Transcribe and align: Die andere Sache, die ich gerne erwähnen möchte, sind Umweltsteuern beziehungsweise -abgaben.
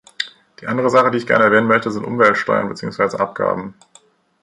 Die 0.59 0.65
andere 0.65 0.89
Sache, 0.89 1.11
die 1.11 1.19
ich 1.19 1.27
gerne 1.27 1.43
erwähnen 1.43 1.67
möchte, 1.67 1.91
sind 1.91 2.05
Umweltsteuern 2.07 2.67
beziehungsweise 2.69 3.17
-abgaben. 3.19 3.75